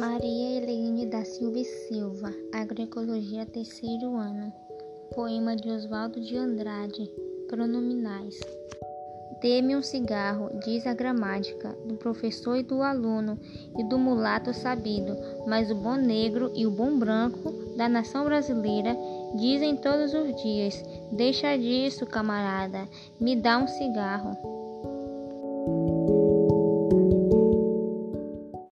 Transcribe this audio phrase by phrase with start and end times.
[0.00, 4.50] Maria Helene da Silva e Silva, Agroecologia, terceiro ano.
[5.14, 7.06] Poema de Oswaldo de Andrade,
[7.50, 8.40] Pronominais.
[9.42, 13.38] Dê-me um cigarro, diz a gramática, do professor e do aluno,
[13.78, 15.14] e do mulato sabido,
[15.46, 18.96] mas o bom negro e o bom branco da nação brasileira
[19.34, 22.88] dizem todos os dias: Deixa disso, camarada,
[23.20, 24.59] me dá um cigarro.